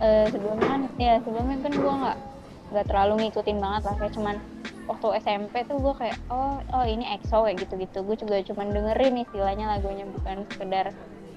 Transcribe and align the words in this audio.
eh, 0.00 0.26
sebelumnya 0.32 0.66
kan 0.66 0.82
ya 0.96 1.14
sebelumnya 1.20 1.56
kan 1.60 1.72
gue 1.72 1.94
nggak 2.04 2.18
nggak 2.70 2.86
terlalu 2.88 3.14
ngikutin 3.26 3.58
banget 3.60 3.82
lah. 3.86 3.94
Kayak 4.00 4.12
cuman 4.16 4.36
waktu 4.90 5.06
SMP 5.22 5.54
tuh 5.68 5.78
gue 5.78 5.94
kayak 5.94 6.16
oh 6.32 6.58
oh 6.74 6.84
ini 6.84 7.06
EXO 7.06 7.46
kayak 7.46 7.62
gitu 7.62 7.74
gitu 7.78 7.98
gue 8.02 8.16
juga 8.18 8.36
cuman 8.50 8.66
dengerin 8.74 9.22
istilahnya 9.22 9.64
lagunya 9.70 10.04
bukan 10.08 10.42
sekedar 10.50 10.90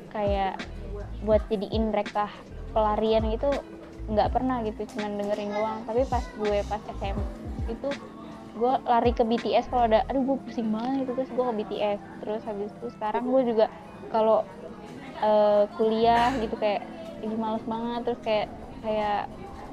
kayak 0.09 0.57
buat 1.21 1.41
jadiin 1.51 1.93
mereka 1.93 2.31
pelarian 2.73 3.27
gitu. 3.29 3.51
Nggak 4.09 4.29
pernah 4.35 4.59
gitu 4.65 4.87
cuman 4.97 5.19
dengerin 5.19 5.51
doang. 5.53 5.79
Tapi 5.85 6.07
pas 6.07 6.23
gue 6.23 6.57
pas 6.65 6.81
SMP 6.99 7.21
itu 7.71 7.89
gue 8.53 8.73
lari 8.85 9.11
ke 9.17 9.25
BTS 9.25 9.65
kalau 9.73 9.89
ada 9.89 10.05
aduh 10.05 10.21
gue 10.21 10.37
pusing 10.45 10.69
banget 10.69 11.09
itu 11.09 11.11
terus 11.17 11.31
gue 11.33 11.41
ke 11.41 11.53
BTS 11.63 11.99
terus 12.21 12.41
habis 12.45 12.69
itu 12.69 12.87
sekarang 12.93 13.25
gue 13.25 13.41
juga 13.49 13.65
kalau 14.13 14.45
uh, 15.25 15.65
kuliah 15.73 16.29
gitu 16.37 16.53
kayak 16.61 16.85
lagi 17.23 17.37
males 17.39 17.65
banget. 17.65 18.01
Terus 18.05 18.19
kayak 18.21 18.47
kayak 18.83 19.21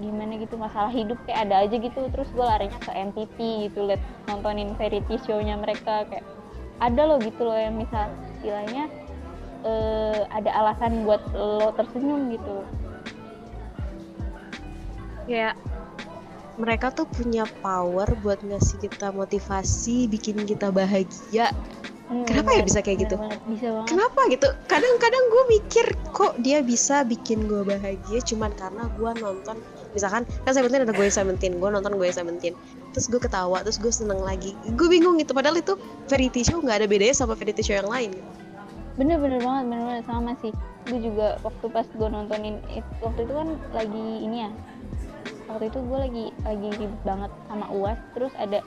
gimana 0.00 0.32
gitu 0.41 0.54
masalah 0.57 0.89
hidup 0.89 1.18
kayak 1.27 1.50
ada 1.50 1.67
aja 1.67 1.76
gitu. 1.76 2.00
Terus 2.14 2.29
gue 2.31 2.46
larinya 2.46 2.79
ke 2.79 2.93
NTT 2.95 3.39
gitu 3.68 3.79
liat 3.90 4.03
nontonin 4.31 4.73
variety 4.79 5.18
show-nya 5.26 5.59
mereka. 5.59 6.07
Kayak 6.07 6.25
ada 6.81 7.03
loh 7.04 7.18
gitu 7.21 7.43
loh 7.45 7.59
yang 7.59 7.76
misal 7.76 8.09
istilahnya 8.39 8.89
uh, 9.67 10.25
ada 10.32 10.50
alasan 10.54 11.04
buat 11.04 11.21
lo 11.35 11.75
tersenyum 11.76 12.32
gitu. 12.32 12.57
Kayak 15.29 15.54
mereka 16.61 16.93
tuh 16.93 17.09
punya 17.09 17.48
power 17.64 18.04
buat 18.21 18.45
ngasih 18.45 18.85
kita 18.85 19.12
motivasi 19.17 20.11
bikin 20.12 20.45
kita 20.45 20.68
bahagia 20.68 21.53
Hmm, 22.11 22.27
Kenapa 22.27 22.59
ya 22.59 22.63
bisa 22.67 22.82
kayak 22.82 23.07
gitu? 23.07 23.17
Bisa 23.46 23.71
banget. 23.71 23.87
Kenapa 23.87 24.21
gitu? 24.27 24.49
Kadang-kadang 24.67 25.25
gue 25.31 25.45
mikir 25.55 25.87
kok 26.11 26.35
dia 26.43 26.59
bisa 26.59 27.07
bikin 27.07 27.46
gue 27.46 27.63
bahagia 27.63 28.18
cuman 28.27 28.51
karena 28.59 28.91
gue 28.99 29.11
nonton 29.23 29.57
misalkan 29.95 30.23
kan 30.46 30.53
Seventeen 30.54 30.87
ada 30.87 30.95
gue 30.95 31.07
Seventeen 31.11 31.59
gue 31.59 31.68
nonton 31.71 31.95
gue 31.99 32.09
Seventeen 32.11 32.55
terus 32.91 33.07
gue 33.07 33.19
ketawa 33.23 33.62
terus 33.62 33.79
gue 33.79 33.91
seneng 33.91 34.23
lagi 34.23 34.55
gue 34.75 34.89
bingung 34.91 35.19
gitu 35.19 35.34
padahal 35.34 35.59
itu 35.59 35.79
variety 36.11 36.47
show 36.47 36.59
nggak 36.59 36.83
ada 36.83 36.87
bedanya 36.91 37.15
sama 37.15 37.34
variety 37.34 37.62
show 37.62 37.79
yang 37.79 37.91
lain 37.91 38.11
bener-bener 38.99 39.41
banget 39.41 39.65
bener-bener 39.71 40.05
sama 40.06 40.34
sih 40.43 40.53
gue 40.91 40.99
juga 40.99 41.39
waktu 41.47 41.67
pas 41.71 41.87
gue 41.87 42.09
nontonin 42.11 42.59
waktu 43.03 43.21
itu 43.23 43.33
kan 43.33 43.49
lagi 43.75 44.06
ini 44.23 44.37
ya 44.47 44.51
waktu 45.51 45.65
itu 45.71 45.79
gue 45.83 45.99
lagi 45.99 46.25
lagi 46.47 46.69
ribet 46.79 47.03
banget 47.03 47.31
sama 47.51 47.67
uas 47.75 47.99
terus 48.15 48.34
ada 48.39 48.62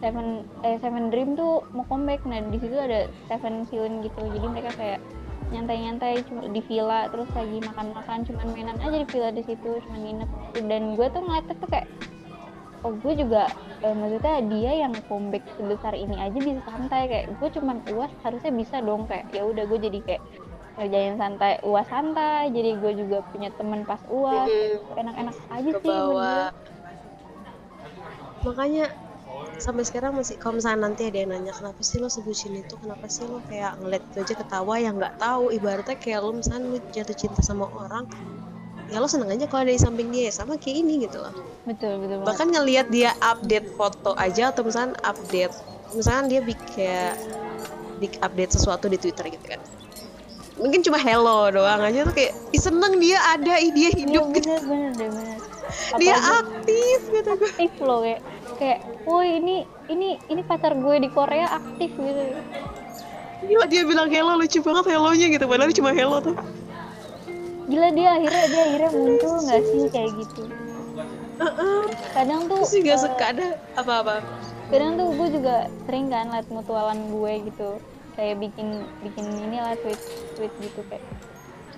Seven 0.00 0.44
eh 0.60 0.76
Seven 0.80 1.08
Dream 1.08 1.34
tuh 1.38 1.64
mau 1.72 1.84
comeback. 1.88 2.22
Nah 2.28 2.44
di 2.46 2.58
situ 2.60 2.76
ada 2.76 3.08
Seven 3.28 3.64
Villain 3.68 4.04
gitu. 4.04 4.20
Jadi 4.20 4.46
mereka 4.46 4.70
kayak 4.76 5.00
nyantai-nyantai 5.46 6.26
cuma 6.26 6.42
di 6.50 6.58
villa 6.58 7.06
terus 7.06 7.30
lagi 7.30 7.62
makan-makan 7.62 8.26
cuman 8.26 8.46
mainan 8.50 8.78
aja 8.82 8.98
di 8.98 9.06
villa 9.06 9.30
di 9.30 9.42
situ 9.46 9.78
cuman 9.86 10.00
nginep. 10.02 10.30
Dan 10.66 10.82
gue 10.98 11.06
tuh 11.06 11.22
ngeliat 11.22 11.44
tuh 11.46 11.68
kayak 11.70 11.88
oh 12.82 12.92
gue 12.98 13.14
juga 13.14 13.46
eh, 13.82 13.94
maksudnya 13.94 14.36
dia 14.50 14.72
yang 14.86 14.92
comeback 15.06 15.46
sebesar 15.54 15.94
ini 15.96 16.16
aja 16.18 16.38
bisa 16.38 16.60
santai. 16.66 17.02
Kayak 17.08 17.24
gue 17.38 17.48
cuman 17.56 17.76
uas 17.94 18.12
harusnya 18.26 18.52
bisa 18.52 18.76
dong. 18.82 19.06
Kayak 19.06 19.32
ya 19.32 19.42
udah 19.46 19.64
gue 19.64 19.78
jadi 19.80 19.98
kayak 20.02 20.22
ngerjain 20.76 21.16
santai 21.16 21.52
uas 21.64 21.86
santai. 21.88 22.52
Jadi 22.52 22.70
gue 22.82 22.92
juga 23.06 23.24
punya 23.32 23.48
temen 23.54 23.86
pas 23.88 24.02
uas. 24.12 24.50
Enak-enak 24.98 25.36
aja 25.48 25.70
sih 25.80 25.98
makanya 28.46 28.86
sampai 29.56 29.84
sekarang 29.88 30.12
masih 30.16 30.36
kalau 30.36 30.60
misalnya 30.60 30.88
nanti 30.88 31.08
ada 31.08 31.18
yang 31.24 31.30
nanya 31.32 31.52
kenapa 31.56 31.80
sih 31.80 31.96
lo 31.96 32.12
sebutin 32.12 32.60
itu? 32.60 32.74
Kenapa 32.76 33.08
sih 33.08 33.24
lo 33.24 33.40
kayak 33.48 33.80
ngeliat 33.80 34.04
itu 34.12 34.16
aja 34.22 34.34
ketawa 34.36 34.74
yang 34.76 34.94
nggak 35.00 35.16
tahu? 35.16 35.48
Ibaratnya 35.52 35.96
kayak 35.96 36.20
lo 36.20 36.30
misalnya 36.36 36.76
lo 36.76 36.78
jatuh 36.92 37.16
cinta 37.16 37.40
sama 37.40 37.66
orang 37.72 38.04
ya 38.86 39.02
lo 39.02 39.10
seneng 39.10 39.34
aja 39.34 39.50
kalau 39.50 39.66
ada 39.66 39.74
di 39.74 39.82
samping 39.82 40.14
dia 40.14 40.30
sama 40.30 40.54
kayak 40.58 40.76
ini 40.86 41.08
gitu 41.08 41.18
loh. 41.18 41.34
Betul 41.66 41.98
betul 42.06 42.22
bahkan 42.22 42.48
ngelihat 42.54 42.86
dia 42.90 43.10
update 43.18 43.74
foto 43.74 44.14
aja 44.14 44.54
atau 44.54 44.62
misalnya 44.62 44.94
update 45.02 45.54
misalnya 45.94 46.24
dia 46.30 46.40
bikin 46.46 47.12
big 47.98 48.14
update 48.22 48.54
sesuatu 48.54 48.86
di 48.86 48.98
twitter 49.00 49.26
gitu 49.26 49.46
kan. 49.46 49.60
Mungkin 50.56 50.80
cuma 50.86 50.96
hello 50.96 51.52
doang 51.52 51.82
aja 51.84 52.06
tuh 52.08 52.14
kayak 52.16 52.32
seneng 52.56 52.96
dia 52.96 53.20
ada 53.28 53.60
dia 53.60 53.90
hidup 53.92 54.32
ya, 54.32 54.40
bener, 54.40 54.40
gitu. 54.40 54.48
bener, 54.64 54.90
bener, 54.96 55.10
bener. 55.12 55.38
dia 56.00 56.16
aktif 56.16 57.00
gitu. 57.12 57.30
aktif 57.36 57.70
loh 57.82 58.00
kayak 58.00 58.20
kayak 58.56 58.80
woi 59.04 59.38
ini 59.38 59.56
ini 59.92 60.18
ini 60.32 60.42
pacar 60.42 60.74
gue 60.74 60.96
di 60.98 61.08
Korea 61.12 61.46
aktif 61.56 61.92
gitu. 61.94 62.22
Gila 63.46 63.66
dia 63.68 63.82
bilang 63.84 64.08
hello 64.08 64.40
lucu 64.40 64.58
banget 64.64 64.84
hellonya 64.96 65.26
gitu. 65.30 65.44
Padahal 65.44 65.72
cuma 65.76 65.90
hello 65.92 66.18
tuh. 66.18 66.36
Gila 67.68 67.88
dia 67.92 68.08
akhirnya 68.16 68.44
dia 68.48 68.62
akhirnya 68.66 68.90
muncul 68.96 69.32
nggak 69.44 69.62
sih 69.62 69.82
kayak 69.92 70.10
gitu? 70.18 70.42
Kadang 72.16 72.48
tuh 72.48 72.64
sih 72.64 72.80
gak 72.80 72.96
uh, 72.96 73.02
suka 73.04 73.24
ada 73.36 73.46
apa-apa. 73.76 74.24
kadang 74.66 74.98
tuh 74.98 75.14
gue 75.14 75.28
juga 75.38 75.70
sering 75.86 76.10
kan 76.10 76.32
liat 76.32 76.48
mutualan 76.48 76.98
gue 77.12 77.32
gitu. 77.52 77.78
Kayak 78.16 78.40
bikin 78.40 78.88
bikin 79.04 79.26
ini 79.44 79.60
lah 79.60 79.76
tweet 79.84 80.00
tweet 80.40 80.52
gitu 80.64 80.80
kayak 80.88 81.04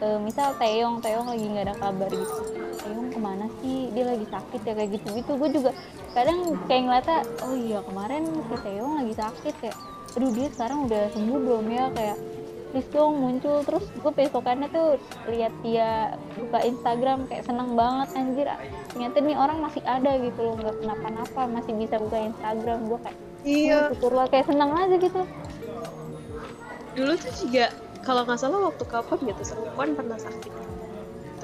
uh, 0.03 0.19
misal 0.23 0.55
Teong 0.59 1.03
Teong 1.03 1.27
lagi 1.29 1.47
nggak 1.47 1.67
ada 1.71 1.77
kabar 1.77 2.11
gitu. 2.11 2.35
Teong 2.79 3.09
ke 3.11 3.19
mana 3.19 3.47
sih? 3.61 3.91
Dia 3.93 4.05
lagi 4.15 4.27
sakit 4.29 4.61
ya 4.63 4.73
kayak 4.75 4.91
gitu 4.99 5.07
gitu 5.19 5.31
gue 5.37 5.49
juga 5.61 5.71
kadang 6.17 6.57
kayak 6.67 6.83
ngeliatnya 6.89 7.19
oh 7.45 7.55
iya 7.55 7.79
kemarin 7.85 8.23
si 8.27 8.57
Teong 8.65 8.93
lagi 9.05 9.15
sakit 9.15 9.55
kayak 9.61 9.79
aduh 10.17 10.31
dia 10.33 10.49
sekarang 10.51 10.79
udah 10.89 11.03
sembuh 11.13 11.39
belum 11.39 11.67
ya? 11.69 11.85
Kayak 11.95 12.19
please 12.69 12.91
dong 12.93 13.15
muncul. 13.21 13.57
Terus 13.65 13.85
gue 13.97 14.13
besokannya 14.13 14.69
tuh 14.71 14.89
lihat 15.29 15.53
dia 15.65 16.17
buka 16.37 16.59
Instagram 16.65 17.19
kayak 17.27 17.45
seneng 17.49 17.75
banget 17.75 18.09
anjir 18.15 18.49
ternyata 18.89 19.17
nih 19.21 19.37
orang 19.37 19.59
masih 19.63 19.83
ada 19.85 20.17
gitu 20.19 20.41
loh 20.43 20.55
nggak 20.59 20.77
kenapa-napa 20.81 21.43
masih 21.51 21.73
bisa 21.77 21.97
buka 22.01 22.19
Instagram. 22.19 22.79
Gue 22.87 22.99
kayak 23.05 23.19
iya. 23.47 23.77
Oh, 23.79 23.95
syukurlah 23.95 24.27
kayak 24.31 24.47
seneng 24.49 24.71
aja 24.75 24.97
gitu. 24.97 25.23
Dulu 26.99 27.13
tuh 27.15 27.33
juga 27.47 27.71
kalau 28.09 28.25
nggak 28.25 28.41
salah 28.41 28.73
waktu 28.73 28.85
kapan 28.89 29.19
gitu 29.29 29.43
Serupon 29.45 29.93
pernah 29.93 30.17
sakit. 30.17 30.53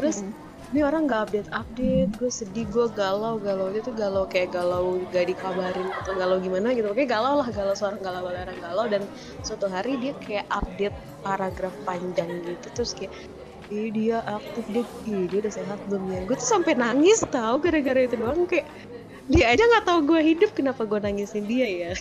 Terus 0.01 0.25
hmm. 0.25 0.73
ini 0.73 0.81
orang 0.81 1.05
nggak 1.05 1.21
update 1.29 1.51
update 1.53 2.13
gue 2.17 2.31
sedih 2.33 2.65
gue 2.73 2.89
galau 2.97 3.37
galau. 3.37 3.69
Itu 3.69 3.93
galau 3.93 4.25
kayak 4.25 4.57
galau 4.57 4.97
gak 5.13 5.29
dikabarin 5.29 5.93
atau 6.01 6.17
galau 6.17 6.41
gimana 6.41 6.73
gitu. 6.73 6.89
Kayak 6.97 7.21
galau 7.21 7.45
lah 7.45 7.49
galau 7.53 7.77
seorang 7.77 8.01
galau 8.01 8.25
galau 8.33 8.57
galau. 8.65 8.85
Dan 8.89 9.05
suatu 9.45 9.69
hari 9.69 10.01
dia 10.01 10.17
kayak 10.25 10.49
update 10.49 10.97
paragraf 11.21 11.77
panjang 11.85 12.33
gitu. 12.49 12.69
Terus 12.73 12.97
kayak 12.97 13.13
Ih, 13.73 13.89
dia 13.97 14.21
aktif 14.29 14.69
dia, 14.69 14.85
ih, 15.09 15.25
dia 15.25 15.41
udah 15.41 15.55
sehat 15.57 15.81
belum 15.89 16.05
ya? 16.13 16.21
Gue 16.29 16.37
tuh 16.37 16.45
sampai 16.45 16.77
nangis 16.77 17.25
tau 17.33 17.57
gara-gara 17.57 18.05
itu 18.05 18.21
doang. 18.21 18.45
Kayak 18.45 18.69
dia 19.25 19.49
aja 19.49 19.65
nggak 19.65 19.89
tahu 19.89 19.99
gue 20.05 20.21
hidup 20.21 20.53
kenapa 20.53 20.85
gue 20.85 21.01
nangisin 21.01 21.49
dia 21.49 21.65
ya? 21.65 21.93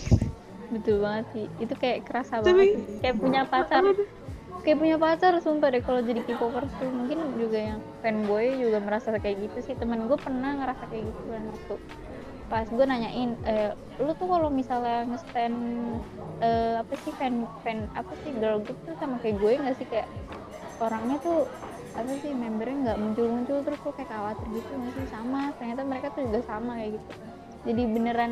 Betul 0.76 1.00
banget 1.00 1.26
sih. 1.32 1.46
Itu 1.64 1.74
kayak 1.80 2.04
kerasa 2.04 2.44
Tapi, 2.44 2.52
banget 2.52 3.00
kayak 3.00 3.16
punya 3.16 3.42
pacar 3.48 3.96
kayak 4.64 4.80
punya 4.80 4.96
pacar 4.96 5.36
sumpah 5.44 5.76
deh 5.76 5.84
kalau 5.84 6.00
jadi 6.00 6.24
K-popers 6.24 6.72
tuh 6.80 6.88
mungkin 6.88 7.36
juga 7.36 7.60
yang 7.60 7.80
fanboy 8.00 8.56
juga 8.56 8.80
merasa 8.80 9.12
kayak 9.20 9.52
gitu 9.52 9.58
sih. 9.60 9.76
Temen 9.76 10.08
gue 10.08 10.16
pernah 10.16 10.56
ngerasa 10.56 10.88
kayak 10.88 11.04
gitu 11.12 11.22
kan 11.28 11.44
waktu 11.52 11.76
pas 12.48 12.68
gue 12.70 12.86
nanyain 12.86 13.32
eh, 13.50 13.72
lu 14.00 14.12
tuh 14.16 14.28
kalau 14.30 14.48
misalnya 14.48 15.04
ngestand 15.10 15.58
eh, 16.40 16.76
apa 16.80 16.94
sih 17.04 17.12
fan 17.20 17.44
fan 17.64 17.92
apa 17.92 18.14
sih 18.24 18.32
girl 18.40 18.64
group 18.64 18.80
tuh 18.88 18.96
sama 19.04 19.20
kayak 19.20 19.36
gue 19.44 19.52
nggak 19.60 19.76
sih? 19.76 19.88
Kayak 19.92 20.08
orangnya 20.80 21.20
tuh 21.20 21.44
apa 21.94 22.12
sih 22.24 22.32
membernya 22.32 22.78
nggak 22.90 22.98
muncul-muncul 23.04 23.58
terus 23.68 23.80
kok 23.84 23.94
kayak 24.00 24.10
khawatir 24.16 24.48
gitu 24.48 24.72
nggak 24.80 24.92
sih? 24.96 25.06
Sama 25.12 25.52
ternyata 25.60 25.82
mereka 25.84 26.08
tuh 26.16 26.24
juga 26.24 26.40
sama 26.48 26.80
kayak 26.80 26.96
gitu. 26.96 27.12
Jadi 27.68 27.82
beneran 27.92 28.32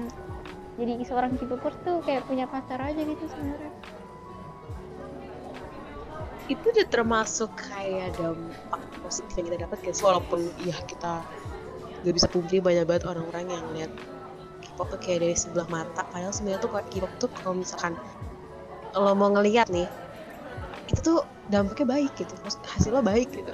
jadi 0.80 1.04
seorang 1.04 1.36
K-popers 1.36 1.78
tuh 1.84 2.00
kayak 2.08 2.24
punya 2.24 2.48
pacar 2.48 2.80
aja 2.80 3.04
gitu 3.04 3.28
sebenarnya 3.28 3.76
itu 6.50 6.66
udah 6.74 6.88
termasuk 6.90 7.52
kayak 7.58 8.18
dampak 8.18 8.82
positif 9.06 9.34
yang 9.38 9.46
kita 9.52 9.60
dapat 9.68 9.78
guys 9.86 10.02
walaupun 10.02 10.40
ya 10.66 10.78
kita 10.90 11.22
gak 12.02 12.14
bisa 12.18 12.28
pungkiri 12.32 12.62
banyak 12.64 12.86
banget 12.90 13.04
orang-orang 13.06 13.46
yang 13.50 13.66
lihat 13.78 13.92
K-pop 14.62 14.94
tuh 14.94 15.00
kayak 15.02 15.26
dari 15.26 15.36
sebelah 15.38 15.68
mata. 15.70 16.02
Padahal 16.10 16.34
sebenarnya 16.34 16.62
tuh 16.66 16.72
K-pop 16.74 17.12
tuh 17.22 17.30
kalau 17.42 17.54
misalkan 17.62 17.94
lo 18.98 19.14
mau 19.14 19.30
ngeliat 19.32 19.70
nih 19.70 19.88
itu 20.90 21.00
tuh 21.00 21.24
dampaknya 21.48 21.88
baik 21.88 22.12
gitu. 22.18 22.34
Hasilnya 22.46 23.06
baik 23.06 23.30
gitu. 23.32 23.54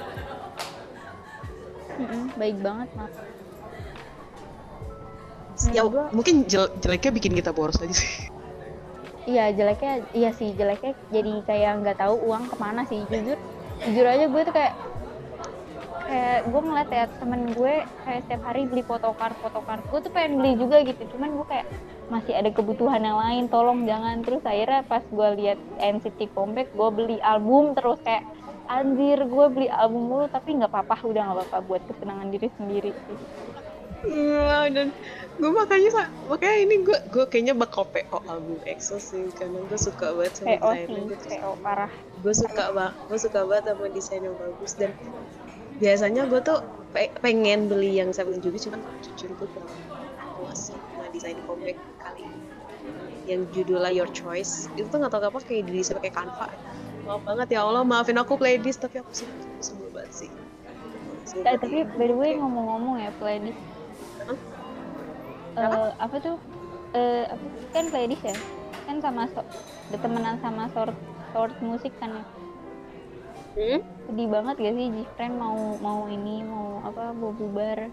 Mm-hmm, 1.98 2.24
baik 2.38 2.58
banget 2.62 2.90
mak 2.94 3.12
ya, 5.74 5.82
mungkin 6.14 6.46
jeleknya 6.46 7.10
bikin 7.10 7.34
kita 7.34 7.50
boros 7.50 7.82
aja 7.82 7.90
sih 7.90 8.30
iya 9.28 9.52
jeleknya 9.52 9.94
iya 10.16 10.32
sih 10.32 10.56
jeleknya 10.56 10.96
jadi 11.12 11.34
kayak 11.44 11.72
nggak 11.84 11.98
tahu 12.00 12.16
uang 12.32 12.48
ke 12.48 12.56
mana 12.58 12.82
sih. 12.88 13.04
Jujur 13.12 13.38
jujur 13.84 14.06
aja 14.08 14.26
gue 14.26 14.42
tuh 14.48 14.56
kayak 14.56 14.74
kayak 16.08 16.40
gue 16.48 16.62
ngeliat 16.64 16.90
ya 16.90 17.06
temen 17.20 17.42
gue 17.52 17.74
kayak 18.08 18.22
setiap 18.26 18.42
hari 18.48 18.64
beli 18.66 18.82
photocard 18.88 19.36
photocard 19.44 19.84
gue 19.92 20.00
tuh 20.00 20.12
pengen 20.16 20.40
beli 20.40 20.56
juga 20.56 20.80
gitu 20.88 21.04
cuman 21.14 21.36
gue 21.36 21.48
kayak 21.52 21.68
masih 22.08 22.34
ada 22.40 22.50
kebutuhan 22.56 23.04
yang 23.04 23.20
lain 23.20 23.44
tolong 23.52 23.84
jangan. 23.84 24.24
Terus 24.24 24.44
akhirnya 24.48 24.82
pas 24.88 25.04
gue 25.04 25.28
lihat 25.44 25.60
NCT 25.76 26.32
comeback 26.32 26.72
gue 26.72 26.90
beli 26.96 27.18
album 27.20 27.76
terus 27.76 28.00
kayak 28.02 28.24
anjir 28.68 29.20
gue 29.28 29.46
beli 29.52 29.68
album 29.68 30.08
mulu 30.08 30.26
tapi 30.32 30.56
nggak 30.56 30.72
apa-apa 30.72 31.04
udah 31.04 31.22
nggak 31.32 31.38
apa-apa 31.44 31.58
buat 31.68 31.82
kesenangan 31.88 32.28
diri 32.32 32.48
sendiri. 32.56 32.92
sih 32.96 33.20
Iya, 34.06 34.70
dan 34.76 34.88
gue 35.40 35.52
makanya 35.60 35.90
makanya 36.32 36.58
ini 36.66 36.76
gue 36.86 36.98
gue 37.14 37.24
kayaknya 37.30 37.54
bakal 37.64 37.84
PO 37.94 38.18
album 38.32 38.60
EXO 38.70 38.98
sih 39.10 39.26
karena 39.38 39.58
gue 39.70 39.80
suka 39.88 40.06
banget 40.18 40.34
sama 40.38 40.56
PO 40.60 40.70
desainnya 40.72 41.02
sih 41.04 41.04
gitu. 41.12 41.26
PO 41.30 41.52
parah 41.66 41.92
gue 42.24 42.34
suka 42.44 42.64
banget 42.78 42.96
gue 43.10 43.18
suka 43.26 43.40
banget 43.50 43.64
sama 43.70 43.86
desain 43.98 44.24
yang 44.28 44.38
bagus 44.44 44.72
dan 44.82 44.92
biasanya 45.82 46.22
gue 46.32 46.40
tuh 46.48 46.58
pe- 46.94 47.16
pengen 47.24 47.60
beli 47.72 47.92
yang 48.02 48.10
Seven 48.18 48.38
juga 48.46 48.58
cuman 48.66 48.82
jujur 49.06 49.30
gue 49.40 49.48
kurang 49.54 49.74
puas 50.36 50.58
sih 50.68 50.80
sama 50.90 51.06
desain 51.16 51.40
comeback 51.48 51.78
kali 52.04 52.22
ini 52.32 52.42
yang 53.30 53.42
judulnya 53.54 53.92
Your 53.98 54.10
Choice 54.20 54.54
itu 54.78 54.88
tuh 54.92 54.98
nggak 55.02 55.12
tau 55.14 55.22
apa 55.32 55.40
kayak 55.48 55.64
desain 55.70 55.98
pakai 56.00 56.14
Canva 56.18 56.48
maaf 57.06 57.22
banget 57.28 57.48
ya 57.56 57.60
Allah 57.68 57.84
maafin 57.92 58.18
aku 58.24 58.34
playlist 58.42 58.80
tapi 58.84 58.96
aku 59.04 59.12
aku 59.52 59.62
sebel 59.70 59.90
banget 59.96 60.14
sih 60.20 60.32
Eh, 61.50 61.58
tapi 61.64 61.78
by 61.98 62.06
the 62.10 62.16
way 62.22 62.32
ngomong-ngomong 62.40 62.96
ya 63.04 63.10
playlist? 63.20 63.60
Eh, 65.58 65.90
apa 65.98 66.16
tuh 66.22 66.38
eh 66.94 67.26
apa 67.26 67.46
kan 67.74 67.86
playlist 67.90 68.22
ya? 68.22 68.38
Kan 68.86 69.02
sama 69.02 69.26
so 69.34 69.42
temenan 69.90 70.38
sama 70.38 70.70
sort 70.70 70.94
sort 71.34 71.56
musik 71.66 71.92
kan 71.98 72.14
ya? 72.14 72.26
Hmm? 73.58 73.82
sedih 74.06 74.30
banget 74.30 74.56
gak 74.62 74.76
sih 74.78 74.88
Jifren 74.94 75.34
mau 75.34 75.82
mau 75.82 76.06
ini 76.06 76.46
mau 76.46 76.86
apa 76.86 77.10
mau 77.18 77.34
bubar? 77.34 77.90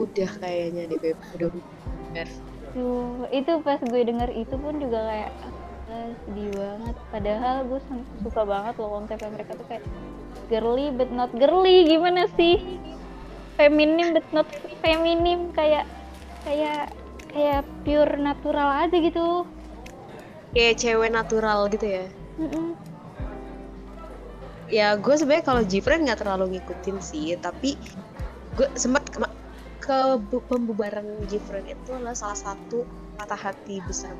Udah 0.00 0.30
kayaknya 0.40 0.88
deh 0.88 0.98
Beb. 0.98 1.20
udah 1.36 1.48
bener 1.52 2.28
Duh, 2.72 3.24
itu 3.32 3.52
pas 3.64 3.80
gue 3.80 4.02
denger 4.04 4.32
itu 4.36 4.52
pun 4.56 4.76
juga 4.80 5.00
kayak 5.04 5.32
ah, 5.92 6.10
sedih 6.24 6.48
banget. 6.52 6.96
Padahal 7.12 7.56
gue 7.68 7.80
suka 8.24 8.42
banget 8.44 8.74
loh 8.80 8.88
konsepnya 9.00 9.30
mereka 9.32 9.52
tuh 9.56 9.66
kayak 9.68 9.84
girly 10.48 10.88
but 10.96 11.12
not 11.12 11.28
girly. 11.36 11.84
Gimana 11.84 12.24
sih? 12.40 12.56
Feminim 13.60 14.16
but 14.16 14.28
not 14.32 14.48
feminim 14.80 15.52
kayak 15.56 15.84
kayak 16.46 16.94
kayak 17.34 17.62
pure 17.82 18.14
natural 18.16 18.86
aja 18.86 18.96
gitu. 18.96 19.42
Kayak 20.54 20.74
cewek 20.80 21.10
natural 21.12 21.66
gitu 21.68 21.86
ya? 21.86 22.06
Mm-mm. 22.38 22.78
ya 24.66 24.98
gue 24.98 25.14
sebenarnya 25.14 25.46
kalau 25.46 25.62
Jifren 25.62 26.02
nggak 26.02 26.26
terlalu 26.26 26.58
ngikutin 26.58 26.98
sih 26.98 27.38
tapi 27.38 27.78
gue 28.58 28.66
sempat 28.74 29.06
ke, 29.14 29.22
ke 29.78 29.98
bu- 30.18 30.42
pembubaran 30.50 31.06
Jifren 31.30 31.62
itu 31.70 31.94
adalah 31.94 32.18
salah 32.18 32.34
satu 32.34 32.82
patah 33.14 33.38
hati 33.38 33.78
besar. 33.86 34.10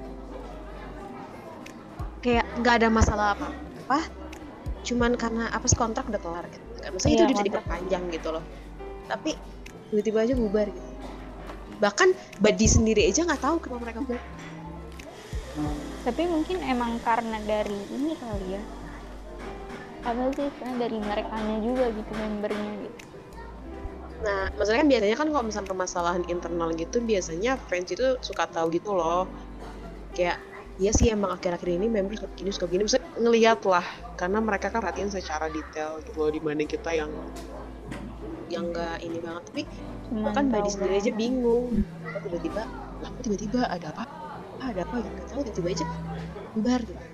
Kayak 2.22 2.46
nggak 2.62 2.74
ada 2.82 2.88
masalah 2.90 3.26
apa 3.34 3.48
apa 3.86 4.00
cuman 4.86 5.18
karena 5.18 5.50
apa 5.50 5.66
sih 5.66 5.74
kontrak 5.74 6.06
udah 6.06 6.22
kelar 6.22 6.46
kan 6.46 6.62
Kan. 6.78 6.90
Maksudnya 6.94 7.14
itu 7.18 7.24
Iya, 7.26 7.34
udah 7.34 7.46
diperpanjang 7.50 8.04
gitu 8.14 8.28
loh. 8.30 8.44
Tapi 9.10 9.30
tiba-tiba 9.90 10.18
aja 10.30 10.34
bubar 10.38 10.66
gitu 10.70 10.85
bahkan 11.78 12.12
Badi 12.40 12.66
sendiri 12.68 13.04
aja 13.08 13.24
nggak 13.24 13.42
tahu 13.42 13.56
kenapa 13.60 13.80
mereka 13.82 14.00
bubar 14.04 14.22
tapi 16.04 16.22
mungkin 16.28 16.60
emang 16.62 17.00
karena 17.00 17.40
dari 17.42 17.80
ini 17.90 18.12
kali 18.14 18.46
ya 18.56 18.62
apa 20.06 20.22
sih 20.38 20.48
karena 20.60 20.74
dari 20.78 20.98
merekanya 21.02 21.56
juga 21.64 21.84
gitu 21.90 22.12
membernya 22.14 22.72
gitu 22.84 23.06
Nah, 24.16 24.48
maksudnya 24.56 24.80
kan 24.80 24.88
biasanya 24.88 25.16
kan 25.16 25.28
kalau 25.28 25.44
misalnya 25.44 25.68
permasalahan 25.70 26.24
internal 26.26 26.72
gitu, 26.72 26.98
biasanya 27.04 27.60
fans 27.68 27.92
itu 27.92 28.16
suka 28.24 28.48
tahu 28.48 28.72
gitu 28.72 28.96
loh. 28.96 29.28
Kayak, 30.16 30.40
iya 30.80 30.90
sih 30.96 31.12
emang 31.12 31.36
akhir-akhir 31.36 31.68
ini 31.68 31.86
member 31.86 32.16
suka 32.16 32.28
begini, 32.32 32.50
suka 32.50 32.66
begini. 32.66 32.82
Maksudnya 32.88 33.06
ngeliat 33.20 33.60
lah, 33.68 33.86
karena 34.16 34.38
mereka 34.40 34.72
kan 34.72 34.80
perhatiin 34.80 35.12
secara 35.12 35.52
detail 35.52 36.00
gitu 36.00 36.16
loh, 36.16 36.30
dibanding 36.32 36.66
kita 36.66 36.90
yang 36.96 37.12
yang 38.52 38.70
nggak 38.70 38.96
ini 39.02 39.18
banget. 39.20 39.42
Tapi 39.50 39.62
bahkan 40.22 40.44
Badi 40.50 40.60
tahu 40.62 40.74
sendiri 40.74 40.94
aja 41.02 41.12
bingung. 41.14 41.66
Tiba-tiba, 42.22 42.62
kok 43.02 43.20
tiba-tiba 43.26 43.60
ada 43.66 43.86
apa? 43.94 44.04
Ah, 44.62 44.68
ada 44.70 44.80
apa? 44.86 44.96
Gitu. 45.02 45.08
Nggak 45.10 45.26
tahu, 45.28 45.40
tiba-tiba 45.44 45.68
aja 45.74 45.86
bubar 46.56 46.80
gitu. 46.80 47.04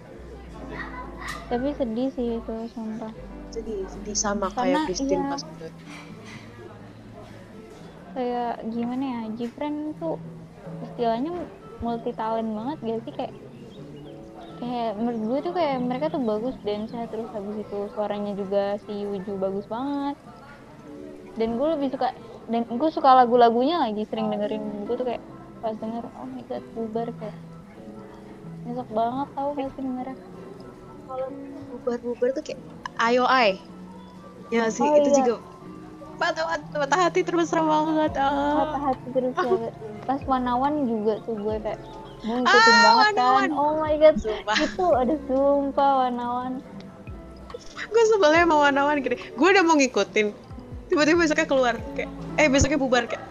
tapi 1.51 1.69
sedih 1.77 2.09
sih 2.15 2.41
itu 2.41 2.55
sumpah 2.73 3.13
Jadi, 3.53 3.85
sedih 3.85 4.17
sama 4.17 4.49
Karena, 4.55 4.87
kayak 4.87 4.89
Christine 4.89 5.21
iya. 5.21 5.31
pas 5.35 5.43
udah. 5.45 5.73
kayak 8.13 8.55
gimana 8.73 9.05
ya 9.05 9.21
Jifren 9.37 9.97
tuh 10.01 10.17
istilahnya 10.85 11.33
multi 11.83 12.13
talent 12.15 12.53
banget 12.55 12.79
gak 12.81 13.01
sih 13.05 13.13
kayak 13.19 13.35
kayak 14.63 14.91
menurut 14.95 15.21
gue 15.27 15.39
tuh 15.51 15.53
kayak 15.59 15.77
mereka 15.83 16.07
tuh 16.13 16.23
bagus 16.23 16.57
dance 16.63 16.95
terus 16.95 17.29
habis 17.35 17.57
itu 17.59 17.79
suaranya 17.93 18.33
juga 18.39 18.79
si 18.87 18.93
Yuju 18.95 19.33
bagus 19.37 19.67
banget 19.67 20.17
dan 21.37 21.49
gue 21.57 21.69
lebih 21.79 21.89
suka 21.93 22.13
dan 22.51 22.63
gue 22.67 22.91
suka 22.93 23.11
lagu-lagunya 23.15 23.81
lagi 23.81 24.03
sering 24.09 24.29
dengerin. 24.29 24.63
Gue 24.85 24.95
tuh 24.99 25.07
kayak 25.07 25.23
pas 25.63 25.75
denger 25.79 26.05
oh 26.19 26.27
my 26.27 26.43
god 26.51 26.63
bubar 26.75 27.09
kayak 27.17 27.37
nyesek 28.63 28.89
banget 28.91 29.29
tau 29.35 29.49
gak 29.55 29.69
sih 29.75 29.83
dengernya. 29.83 30.17
Kalau 31.07 31.29
bubar-bubar 31.73 32.29
tuh 32.35 32.43
kayak 32.43 32.61
ayo 33.03 33.25
ay 33.27 33.59
ya 34.53 34.69
sih? 34.69 34.85
Oh, 34.85 34.95
itu 34.99 35.11
iya. 35.11 35.19
juga 35.23 35.35
patah 36.21 36.45
hati 36.47 36.67
patah 36.77 36.99
hati 37.09 37.21
terbesar 37.25 37.59
banget. 37.65 38.13
Patah 38.15 38.79
ah. 38.79 38.81
hati 38.93 39.07
terus 39.11 39.33
banget 39.35 39.73
pas 40.09 40.21
wanawan 40.27 40.87
juga 40.87 41.23
tuh 41.25 41.35
gue 41.39 41.57
kayak 41.63 41.81
gue 42.23 42.37
ngikutin 42.39 42.75
Ah, 42.75 42.83
banget 42.87 43.13
Wanawan. 43.19 43.43
kan 43.43 43.51
oh 43.59 43.73
my 43.83 43.95
god 43.99 44.17
sumpah. 44.19 44.57
itu 44.63 44.87
ada 44.95 45.15
sumpah 45.27 45.91
wanawan. 46.07 46.53
Gue 47.91 48.05
sebelnya 48.15 48.45
mau 48.47 48.63
wanawan 48.63 49.03
gini. 49.03 49.19
Gue 49.35 49.49
udah 49.51 49.65
mau 49.67 49.75
ngikutin 49.75 50.52
tiba-tiba 50.93 51.25
besoknya 51.25 51.49
keluar 51.49 51.75
kayak 51.97 52.11
eh 52.37 52.47
besoknya 52.53 52.77
bubar 52.77 53.09
kayak 53.09 53.25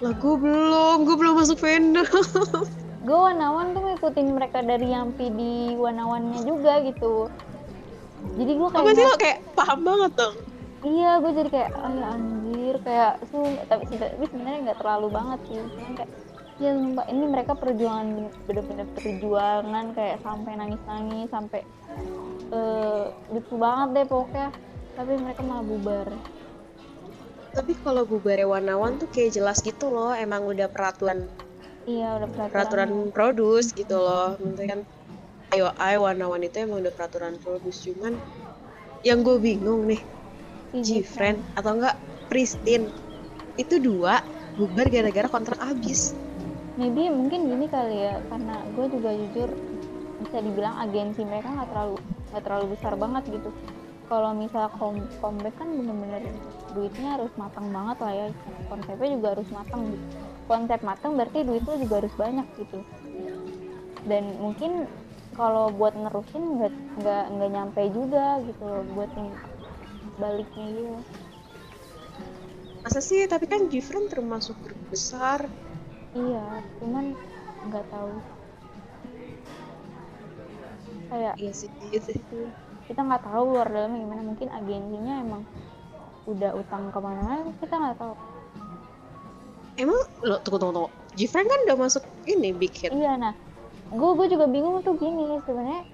lah 0.00 0.14
gue 0.16 0.36
belum 0.40 1.04
gue 1.04 1.16
belum 1.18 1.34
masuk 1.36 1.60
fandom. 1.60 2.08
Gue 3.00 3.16
wanawan 3.16 3.72
tuh 3.72 3.80
ngikutin 3.80 4.28
mereka 4.36 4.60
dari 4.60 4.92
Yampi 4.92 5.32
di 5.32 5.72
wanawannya 5.72 6.44
juga 6.44 6.84
gitu. 6.84 7.32
Jadi 8.36 8.52
gue 8.60 8.68
kayak 8.68 8.92
sih 8.92 9.06
lo 9.08 9.16
kayak 9.16 9.38
paham 9.56 9.80
banget 9.88 10.12
dong? 10.20 10.34
Iya 10.84 11.10
gue 11.24 11.32
jadi 11.32 11.48
kayak 11.48 11.70
oh 11.80 11.92
ya 11.96 12.06
anjir 12.12 12.76
kayak 12.84 13.12
sumpah 13.32 13.64
tapi, 13.72 13.84
tapi 13.96 14.24
sebenarnya 14.28 14.58
nggak 14.68 14.78
terlalu 14.84 15.08
banget 15.16 15.38
sih. 15.48 15.56
Cuman 15.64 15.92
kayak 15.96 16.10
ya 16.60 16.70
sumpah 16.76 17.04
ini 17.08 17.24
mereka 17.24 17.52
perjuangan 17.56 18.06
bener-bener 18.44 18.86
perjuangan 18.92 19.86
kayak 19.96 20.16
sampai 20.20 20.52
nangis-nangis 20.60 21.28
sampai 21.32 21.60
eh 22.52 23.04
lucu 23.32 23.54
banget 23.56 23.88
deh 23.96 24.04
pokoknya. 24.08 24.48
Tapi 24.96 25.12
mereka 25.24 25.40
malah 25.40 25.64
bubar 25.64 26.08
tapi 27.56 27.72
kalau 27.82 28.02
bubarnya 28.06 28.46
wanawan 28.46 28.96
tuh 29.00 29.08
kayak 29.10 29.34
jelas 29.36 29.58
gitu 29.60 29.90
loh 29.90 30.14
emang 30.14 30.46
udah 30.46 30.68
peraturan 30.70 31.26
iya 31.88 32.08
udah 32.18 32.28
peraturan, 32.30 32.52
peraturan 32.52 32.90
produs 33.14 33.64
gitu 33.74 33.96
loh. 33.98 34.36
Maksudnya 34.38 34.66
kan 34.68 34.80
ayo 35.56 35.66
ay 35.82 35.96
wanawan 35.98 36.42
itu 36.46 36.56
emang 36.62 36.78
udah 36.82 36.92
peraturan 36.94 37.34
produs. 37.42 37.76
Cuman 37.82 38.14
yang 39.02 39.24
gue 39.26 39.36
bingung 39.40 39.88
nih 39.88 40.00
Si 40.80 41.02
Gfriend 41.02 41.42
atau 41.58 41.74
enggak 41.74 41.96
Pristine 42.30 42.86
itu 43.58 43.82
dua 43.82 44.22
bubar 44.54 44.86
gara-gara 44.86 45.26
kontrak 45.26 45.58
habis. 45.58 46.14
Maybe 46.78 47.10
mungkin 47.10 47.50
gini 47.50 47.66
kali 47.66 48.06
ya 48.06 48.22
karena 48.30 48.62
gue 48.72 48.86
juga 48.88 49.10
jujur 49.12 49.50
bisa 50.22 50.38
dibilang 50.38 50.76
agensi 50.78 51.26
mereka 51.26 51.50
nggak 51.50 51.68
terlalu 51.74 51.96
nggak 52.30 52.42
terlalu 52.46 52.66
besar 52.76 52.94
banget 52.94 53.24
gitu 53.34 53.50
kalau 54.10 54.30
misal 54.34 54.66
kom 54.78 54.96
comeback 55.22 55.54
kan 55.60 55.68
bener-bener 55.78 56.22
duitnya 56.74 57.08
harus 57.16 57.32
matang 57.38 57.66
banget 57.76 57.96
lah 58.04 58.12
ya. 58.20 58.26
Konsepnya 58.70 59.08
juga 59.16 59.28
harus 59.38 59.48
matang. 59.54 59.82
Gitu 59.94 60.06
konsep 60.50 60.82
matang 60.82 61.14
berarti 61.14 61.46
duitnya 61.46 61.78
juga 61.78 61.94
harus 62.02 62.14
banyak 62.18 62.46
gitu. 62.58 62.78
Dan 64.02 64.24
mungkin 64.42 64.90
kalau 65.38 65.70
buat 65.70 65.94
nerusin 65.94 66.58
nggak 66.58 66.72
nggak 66.98 67.24
nggak 67.38 67.50
nyampe 67.54 67.82
juga 67.94 68.42
gitu 68.42 68.62
loh 68.66 68.82
buat 68.98 69.10
yang 69.14 69.30
baliknya 70.18 70.66
gitu. 70.74 70.94
Masa 72.82 72.98
sih? 72.98 73.20
Tapi 73.30 73.46
kan 73.46 73.70
Gfriend 73.70 74.10
termasuk 74.10 74.56
grup 74.64 74.80
besar. 74.90 75.40
Iya 76.18 76.42
cuman 76.82 77.14
nggak 77.70 77.86
tahu. 77.94 78.12
Kayak 81.10 81.34
iya 81.42 81.52
sih 81.54 81.70
iya 81.86 81.98
sih. 82.02 82.18
gitu. 82.18 82.69
Kita 82.90 83.06
nggak 83.06 83.22
tahu 83.22 83.54
luar 83.54 83.70
dalamnya 83.70 84.02
gimana. 84.02 84.22
Mungkin 84.26 84.48
agensinya 84.50 85.14
emang 85.22 85.42
udah 86.26 86.50
utang 86.58 86.90
ke 86.90 86.98
mana-mana 86.98 87.46
kita 87.62 87.74
nggak 87.78 87.96
tahu. 88.02 88.14
Emang 89.78 89.98
lo 90.26 90.36
tunggu 90.42 90.58
tunggu 90.58 90.74
tunggu. 90.74 90.90
Gfriend 91.14 91.46
kan 91.46 91.60
udah 91.70 91.76
masuk 91.78 92.02
ini 92.26 92.50
big 92.50 92.74
hit. 92.74 92.90
Iya 92.90 93.14
nah. 93.14 93.34
Gue 93.94 94.18
gue 94.18 94.26
juga 94.34 94.50
bingung 94.50 94.82
tuh 94.82 94.98
gini 94.98 95.38
sebenarnya 95.46 95.86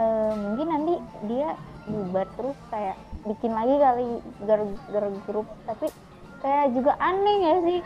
eh, 0.00 0.32
mungkin 0.32 0.66
nanti 0.72 0.94
dia 1.28 1.56
bubar 1.84 2.28
terus 2.36 2.56
kayak 2.72 2.96
bikin 3.28 3.52
lagi 3.52 3.74
kali 3.76 4.06
girl, 4.48 4.64
girl 4.88 5.12
group 5.28 5.48
tapi 5.68 5.92
kayak 6.40 6.72
juga 6.72 6.96
aneh 6.96 7.36
ya 7.44 7.54
sih? 7.68 7.80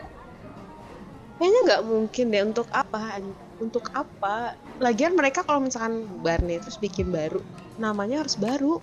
Kayaknya 1.35 1.59
nggak 1.67 1.83
mungkin 1.83 2.25
deh 2.31 2.43
untuk 2.47 2.67
apa? 2.71 3.19
Untuk 3.59 3.85
apa? 3.91 4.55
Lagian 4.79 5.19
mereka 5.19 5.43
kalau 5.43 5.67
misalkan 5.67 6.07
bubar 6.07 6.39
nih 6.39 6.63
terus 6.63 6.79
bikin 6.79 7.11
baru 7.11 7.43
namanya 7.81 8.23
harus 8.23 8.35
baru 8.39 8.79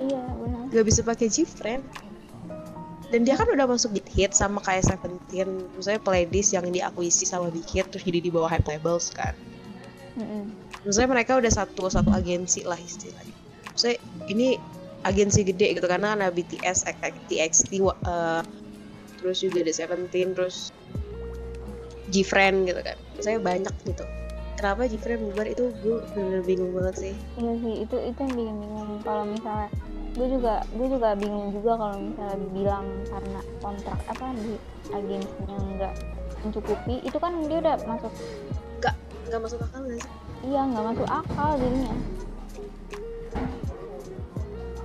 iya 0.00 0.22
benar 0.38 0.64
nggak 0.70 0.86
bisa 0.86 1.00
pakai 1.02 1.28
Gfriend 1.28 1.84
dan 3.10 3.26
dia 3.26 3.34
kan 3.34 3.50
udah 3.50 3.66
masuk 3.66 3.98
Big 3.98 4.06
Hit 4.06 4.32
sama 4.38 4.62
kayak 4.62 4.86
Seventeen 4.86 5.66
misalnya 5.74 5.98
playlist 6.02 6.54
yang 6.54 6.66
diakuisi 6.70 7.26
sama 7.26 7.50
Big 7.50 7.66
Hit 7.66 7.90
terus 7.90 8.06
jadi 8.06 8.22
di 8.22 8.30
bawah 8.30 8.46
Hype 8.46 8.70
Labels 8.70 9.10
kan 9.10 9.34
Mm-mm. 10.14 10.46
misalnya 10.86 11.18
mereka 11.18 11.38
udah 11.38 11.50
satu 11.50 11.90
satu 11.90 12.10
agensi 12.14 12.62
lah 12.62 12.78
istilahnya 12.78 13.34
misalnya 13.74 13.98
ini 14.30 14.48
agensi 15.04 15.40
gede 15.44 15.80
gitu 15.80 15.86
karena 15.88 16.12
ada 16.12 16.28
BTS, 16.28 16.84
TXT, 17.28 17.80
eh, 17.80 18.42
terus 19.20 19.36
juga 19.40 19.64
ada 19.64 19.72
Seventeen, 19.72 20.36
terus 20.36 20.72
Gfriend 22.10 22.68
gitu 22.68 22.80
kan. 22.84 22.96
Saya 23.22 23.38
banyak 23.40 23.72
gitu. 23.86 24.04
Kenapa 24.60 24.84
Gfriend 24.84 25.24
bubar 25.24 25.46
itu 25.48 25.72
gue 25.72 25.96
bener 26.12 26.44
bingung 26.44 26.76
banget 26.76 26.94
sih. 27.00 27.14
iya 27.34 27.52
sih 27.56 27.74
itu 27.80 27.96
itu 27.96 28.18
yang 28.20 28.34
bikin 28.36 28.56
bingung 28.60 29.00
kalau 29.00 29.24
misalnya 29.24 29.72
gue 30.12 30.26
juga 30.28 30.54
gue 30.68 30.86
juga 30.86 31.08
bingung 31.16 31.48
juga 31.48 31.72
kalau 31.80 31.96
misalnya 31.96 32.36
bilang 32.52 32.84
karena 33.08 33.40
kontrak 33.64 33.98
apa 34.04 34.26
di 34.36 34.54
agensinya 34.92 35.56
nggak 35.80 35.94
mencukupi 36.44 36.94
itu 37.00 37.16
kan 37.16 37.32
dia 37.48 37.58
udah 37.58 37.76
masuk 37.88 38.12
Nggak 39.30 39.40
masuk 39.40 39.58
akal 39.62 39.80
gak 39.80 39.96
sih? 39.96 40.12
iya 40.44 40.60
nggak 40.66 40.84
masuk 40.92 41.08
akal 41.08 41.50
jadinya 41.56 41.94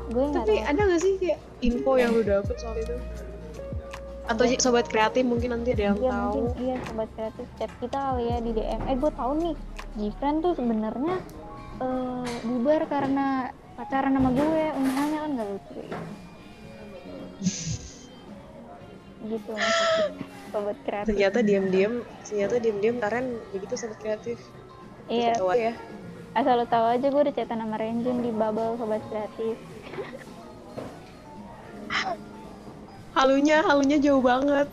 gue 0.06 0.24
nggak 0.24 0.46
Tapi 0.46 0.56
tahu 0.56 0.70
ada 0.72 0.82
gak 0.86 1.02
sih 1.02 1.14
kayak 1.20 1.40
info 1.60 1.92
yang 1.98 2.12
lu 2.14 2.22
dapet 2.24 2.56
soal 2.56 2.76
itu? 2.78 2.96
Atau 4.26 4.50
sobat 4.58 4.90
kreatif 4.90 5.22
mungkin 5.22 5.54
nanti 5.54 5.78
ada 5.78 5.94
yang 5.94 5.98
Iya 6.02 6.10
tahu. 6.10 6.34
mungkin 6.50 6.62
iya 6.66 6.76
sobat 6.90 7.10
kreatif 7.14 7.48
chat 7.62 7.72
kita 7.78 7.98
kali 7.98 8.24
ya 8.26 8.38
di 8.42 8.52
DM. 8.58 8.82
Eh 8.90 8.96
gue 8.98 9.12
tahu 9.14 9.32
nih, 9.38 9.56
Gfriend 9.96 10.38
tuh 10.42 10.54
sebenarnya 10.58 11.16
eh, 11.78 12.30
bubar 12.42 12.82
karena 12.90 13.54
pacaran 13.76 14.16
sama 14.16 14.30
gue, 14.34 14.64
undangannya 14.74 15.20
kan 15.20 15.30
gak 15.38 15.48
lucu 15.52 15.80
ya. 15.86 16.00
gitu 19.26 19.52
maksudnya 19.58 20.06
sobat 20.54 20.78
kreatif. 20.86 21.10
Ternyata 21.10 21.40
diam-diam, 21.42 21.94
ternyata 22.22 22.56
diam-diam 22.62 22.96
karen 23.02 23.26
begitu 23.50 23.74
sobat 23.74 23.98
kreatif. 23.98 24.38
Iya, 25.10 25.38
ya. 25.54 25.74
asal 26.36 26.58
lo 26.62 26.66
tahu 26.66 26.86
aja 26.90 27.08
gue 27.10 27.22
udah 27.26 27.34
chatan 27.34 27.62
sama 27.62 27.78
Renjun 27.78 28.22
di 28.22 28.30
bubble 28.34 28.78
sobat 28.78 29.02
kreatif. 29.10 29.58
Halunya, 33.16 33.64
halunya 33.64 33.98
jauh 33.98 34.20
banget. 34.20 34.68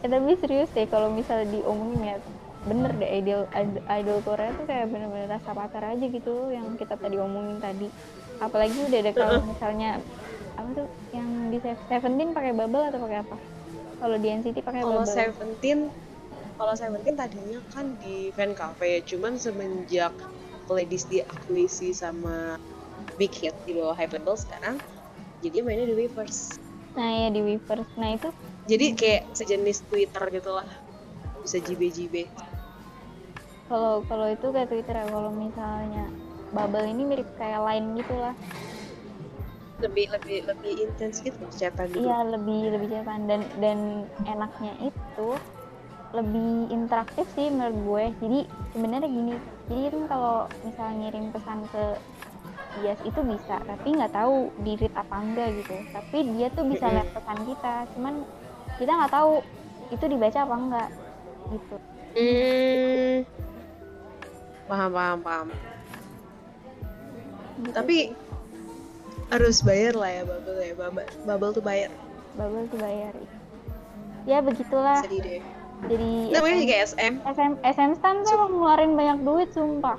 Eh 0.00 0.08
tapi 0.08 0.32
serius 0.40 0.70
deh 0.72 0.86
kalau 0.88 1.12
misalnya 1.12 1.50
diomongin 1.50 2.00
ya 2.00 2.16
bener 2.60 2.92
deh 3.00 3.10
idol 3.20 3.42
id- 3.56 3.84
idol 3.88 4.18
Korea 4.20 4.52
tuh 4.52 4.64
kayak 4.68 4.86
bener-bener 4.92 5.28
rasa 5.32 5.50
pacar 5.56 5.82
aja 5.92 6.04
gitu 6.04 6.52
yang 6.52 6.76
kita 6.76 6.94
tadi 7.00 7.16
omongin 7.16 7.56
tadi 7.56 7.88
apalagi 8.36 8.76
udah 8.84 8.98
ada 9.00 9.12
kalau 9.16 9.36
misalnya 9.48 9.96
apa 10.60 10.68
tuh 10.76 10.86
yang 11.16 11.28
di 11.48 11.58
Se- 11.64 11.84
Seventeen 11.88 12.36
pakai 12.36 12.52
bubble 12.52 12.84
atau 12.84 13.00
pakai 13.00 13.18
apa 13.24 13.36
kalau 14.00 14.16
di 14.20 14.28
NCT 14.28 14.58
pakai 14.64 14.82
Kalau 14.84 15.00
bubble 15.00 15.12
Seventeen, 15.12 15.78
kalau 16.56 16.74
Seventeen 16.76 17.16
tadinya 17.16 17.60
kan 17.72 17.86
di 18.00 18.32
fan 18.32 18.52
cafe, 18.56 19.04
cuman 19.04 19.36
semenjak 19.36 20.12
playlist 20.64 21.12
diakuisi 21.12 21.92
sama 21.92 22.56
Big 23.20 23.32
Hit 23.36 23.56
di 23.68 23.76
bawah 23.76 23.92
Hype 23.96 24.16
Label 24.16 24.36
sekarang, 24.40 24.76
jadi 25.44 25.60
mainnya 25.60 25.84
di 25.84 25.96
Weverse. 25.96 26.69
Nah 26.96 27.08
ya 27.08 27.28
di 27.30 27.40
Weverse 27.40 27.92
nah 27.96 28.10
itu 28.14 28.28
Jadi 28.70 28.86
kayak 28.94 29.22
sejenis 29.34 29.82
Twitter 29.90 30.22
gitu 30.30 30.50
lah, 30.54 30.68
bisa 31.42 31.58
jibe-jibe. 31.58 32.30
kalau 33.70 34.02
kalau 34.06 34.26
itu 34.30 34.46
kayak 34.50 34.68
Twitter 34.70 34.94
ya 34.98 35.06
kalau 35.06 35.30
misalnya 35.30 36.10
bubble 36.50 36.86
ini 36.86 37.02
mirip 37.06 37.28
kayak 37.38 37.62
line 37.62 37.98
gitu 37.98 38.14
lah 38.14 38.34
Lebih 39.80 40.12
lebih 40.12 40.44
lebih 40.44 40.72
intens 40.76 41.24
gitu 41.24 41.40
chatan 41.56 41.88
gitu. 41.88 42.04
Iya 42.04 42.18
lebih 42.36 42.60
lebih 42.68 42.88
cepat 42.92 43.20
dan 43.24 43.40
dan 43.64 43.78
enaknya 44.28 44.76
itu 44.84 45.28
lebih 46.12 46.68
interaktif 46.68 47.24
sih 47.32 47.48
menurut 47.48 47.78
gue. 47.88 48.04
Jadi 48.20 48.40
sebenarnya 48.76 49.08
gini, 49.08 49.34
jadi 49.72 49.88
kan 49.94 50.02
kalau 50.10 50.36
misalnya 50.60 50.94
ngirim 51.00 51.24
pesan 51.32 51.58
ke 51.72 51.84
Yes 52.78 53.02
itu 53.02 53.20
bisa, 53.26 53.58
tapi 53.66 53.98
nggak 53.98 54.14
tahu 54.14 54.54
di 54.62 54.78
read 54.78 54.94
apa 54.94 55.16
enggak 55.18 55.48
gitu. 55.58 55.74
Tapi 55.90 56.18
dia 56.38 56.46
tuh 56.54 56.64
bisa 56.70 56.86
lihat 56.86 57.10
pesan 57.10 57.38
kita, 57.42 57.74
cuman 57.98 58.14
kita 58.78 58.92
nggak 58.94 59.12
tahu 59.12 59.42
itu 59.90 60.04
dibaca 60.06 60.38
apa 60.46 60.54
enggak 60.54 60.88
gitu. 61.50 61.76
Hmm. 62.14 63.16
Paham 64.70 64.90
paham 64.94 65.18
paham. 65.18 65.48
Gitu 67.60 67.74
Tapi 67.74 67.96
sih. 67.98 68.14
harus 69.34 69.56
bayar 69.66 69.94
lah 69.98 70.10
ya 70.10 70.22
Bubble 70.22 70.58
ya. 70.62 70.72
Bubble, 70.78 71.06
Bubble 71.26 71.50
tuh 71.50 71.64
bayar. 71.66 71.90
Bubble 72.38 72.66
tuh 72.70 72.78
bayar. 72.78 73.14
Ya 74.30 74.38
begitulah. 74.38 75.02
Sedih 75.02 75.20
deh. 75.20 75.42
Jadi 75.90 76.12
Namanya 76.30 76.54
SM, 76.54 76.62
juga 76.62 76.76
SM. 76.76 77.12
SM, 77.24 77.52
SM 77.64 77.90
Stan 77.98 78.16
tuh 78.22 78.36
ngeluarin 78.52 78.92
banyak 78.94 79.18
duit 79.26 79.48
sumpah. 79.50 79.98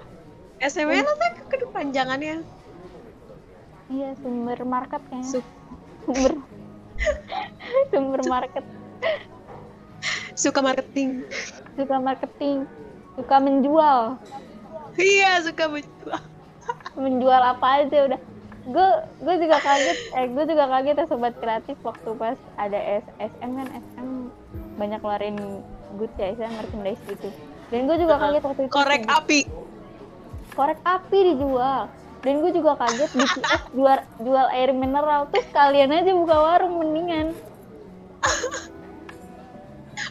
SM-nya 0.62 1.02
nanti 1.02 1.42
kedepanjangannya. 1.50 2.61
Iya 3.92 4.16
sumber 4.24 4.60
market 4.64 5.02
kayaknya. 5.12 5.28
Su- 5.28 5.56
sumber 6.08 6.34
sumber 7.92 8.22
market. 8.32 8.66
Suka 10.34 10.60
marketing. 10.64 11.28
suka 11.76 11.96
marketing. 12.00 12.58
Suka 13.20 13.36
menjual. 13.44 14.16
Iya, 14.96 15.44
suka 15.44 15.68
menjual. 15.68 16.22
menjual 16.96 17.42
apa 17.44 17.84
aja 17.84 17.98
udah. 18.08 18.20
Gue 18.72 18.90
gue 19.20 19.36
juga 19.44 19.58
kaget. 19.60 20.00
Eh 20.16 20.26
gue 20.32 20.44
juga 20.48 20.66
kaget 20.72 20.96
ya 21.04 21.06
sobat 21.12 21.36
kreatif 21.36 21.76
waktu 21.84 22.10
pas 22.16 22.40
ada 22.56 22.80
S, 22.80 23.06
SM 23.20 23.52
kan 23.60 23.68
SM 23.68 24.10
banyak 24.80 25.00
keluarin 25.04 25.38
goods 26.00 26.16
ya 26.16 26.32
SM 26.32 26.52
merchandise 26.56 27.02
gitu. 27.12 27.28
Dan 27.70 27.92
gue 27.92 27.98
juga 28.00 28.16
kaget 28.18 28.44
waktu 28.48 28.62
itu. 28.66 28.72
Korek 28.72 29.04
api. 29.12 29.40
korek 30.52 30.84
api 30.84 31.20
dijual 31.32 31.88
dan 32.22 32.34
gue 32.42 32.52
juga 32.54 32.78
kaget 32.78 33.12
BTS 33.18 33.64
jual 33.74 34.00
jual 34.22 34.48
air 34.54 34.72
mineral. 34.74 35.26
Tuh 35.34 35.42
kalian 35.50 35.90
aja 35.90 36.12
buka 36.14 36.38
warung 36.38 36.78
mendingan. 36.78 37.34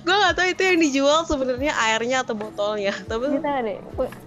Gue 0.00 0.16
gak 0.16 0.34
tahu 0.34 0.48
itu 0.48 0.62
yang 0.64 0.78
dijual 0.80 1.18
sebenarnya 1.28 1.72
airnya 1.76 2.26
atau 2.26 2.34
botolnya. 2.34 2.94
Tapi 3.06 3.38
kita 3.38 3.62
deh. 3.62 3.78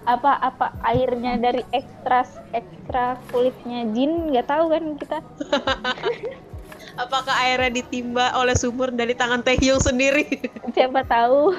Apa 0.08 0.32
apa 0.40 0.66
airnya 0.80 1.36
dari 1.36 1.60
ekstra 1.76 2.24
ekstra 2.56 3.20
kulitnya 3.28 3.84
jin 3.92 4.32
nggak 4.32 4.48
tahu 4.48 4.64
kan 4.72 4.84
kita. 4.96 5.18
Apakah 7.04 7.34
airnya 7.42 7.82
ditimba 7.82 8.38
oleh 8.38 8.54
sumur 8.54 8.94
dari 8.94 9.18
tangan 9.18 9.42
Taehyung 9.42 9.82
sendiri? 9.82 10.24
siapa 10.76 11.02
tahu 11.04 11.50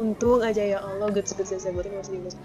Untung 0.00 0.40
aja 0.40 0.64
ya 0.64 0.80
Allah, 0.80 1.08
goods 1.08 1.30
goods 1.30 1.52
Desember 1.52 1.84
itu 1.84 1.92
masih 1.92 2.14
dimasuk. 2.16 2.40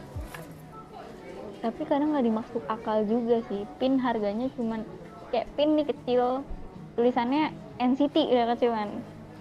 tapi 1.57 1.81
kadang 1.81 2.13
nggak 2.13 2.27
dimasuk 2.29 2.61
akal 2.69 3.09
juga 3.09 3.41
sih 3.43 3.65
pin 3.75 3.97
harganya 3.97 4.45
cuman 4.53 4.85
kayak 5.33 5.49
pin 5.57 5.73
nih 5.73 5.81
kecil 5.83 6.45
tulisannya 6.93 7.49
NCT 7.81 8.29
udah 8.29 8.53
kecil 8.53 8.69
kan 8.69 8.89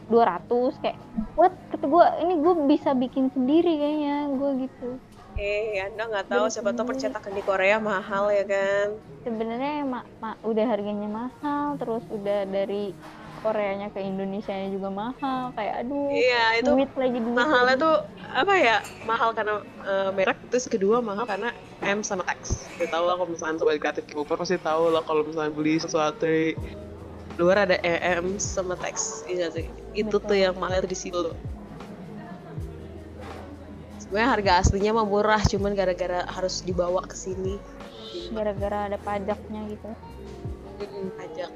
200 0.09 0.49
kayak 0.80 0.97
what 1.37 1.52
kata 1.68 1.85
gue 1.85 2.04
ini 2.18 2.35
gue 2.40 2.54
bisa 2.64 2.97
bikin 2.97 3.28
sendiri 3.28 3.76
kayaknya 3.76 4.16
gue 4.30 4.50
gitu 4.62 4.88
Eh, 5.37 5.83
Anda 5.83 6.09
nggak 6.09 6.26
tahu 6.30 6.44
siapa 6.49 6.73
tahu 6.73 6.87
percetakan 6.88 7.35
di 7.35 7.42
Korea 7.42 7.76
mahal 7.76 8.33
ya 8.33 8.44
kan? 8.47 8.97
sebenarnya 9.21 9.85
ma- 9.85 10.09
ma- 10.16 10.40
udah 10.40 10.64
harganya 10.64 11.09
mahal 11.11 11.76
terus 11.76 12.09
udah 12.09 12.47
dari 12.47 12.97
Koreanya 13.45 13.93
ke 13.93 14.01
Indonesia 14.01 14.57
juga 14.73 14.89
mahal 14.89 15.53
kayak 15.53 15.85
aduh 15.85 16.09
Iya, 16.09 16.45
itu 16.65 16.71
duit 16.73 16.91
lagi 16.97 17.19
duit 17.21 17.37
mahalnya 17.37 17.77
lagi. 17.77 17.85
tuh 17.85 17.97
apa 18.33 18.55
ya? 18.57 18.77
Mahal 19.05 19.31
karena 19.37 19.55
eh, 19.85 20.11
merek, 20.17 20.39
terus 20.49 20.65
kedua 20.65 21.05
mahal 21.05 21.29
karena 21.29 21.53
M 21.85 22.01
sama 22.01 22.25
tax. 22.25 22.65
Kita 22.81 22.89
tahu 22.89 23.05
lah 23.05 23.21
kalau 23.21 23.29
misalnya 23.29 23.61
sobat 23.61 23.77
kreatif 23.77 24.09
K-popper 24.09 24.41
pasti 24.41 24.57
tahu 24.57 24.89
lah 24.89 25.05
kalau 25.05 25.29
misalnya 25.29 25.53
beli 25.53 25.77
sesuatu 25.77 26.25
di 26.25 26.57
luar 27.37 27.69
ada 27.69 27.77
EM 27.85 28.41
sama 28.41 28.81
tax. 28.81 29.29
Iya 29.29 29.53
sih. 29.53 29.69
Itu 29.93 30.17
tuh 30.17 30.33
Betul. 30.33 30.41
yang 30.41 30.57
mahal 30.57 30.81
di 30.81 30.97
situ. 30.97 31.37
Sebenarnya 34.01 34.29
harga 34.41 34.53
aslinya 34.65 34.91
mah 34.97 35.07
murah, 35.09 35.43
cuman 35.45 35.77
gara-gara 35.77 36.25
harus 36.33 36.65
dibawa 36.65 37.05
ke 37.05 37.17
sini. 37.17 37.61
gara-gara 38.33 38.89
ada 38.89 38.97
pajaknya 39.05 39.69
gitu 39.69 39.91
pajak. 41.21 41.51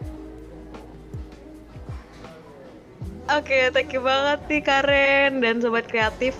Oke, 3.29 3.69
thank 3.77 3.93
you 3.93 4.01
banget 4.01 4.41
nih 4.49 4.63
Karen 4.65 5.45
dan 5.45 5.61
sobat 5.61 5.85
kreatif 5.85 6.33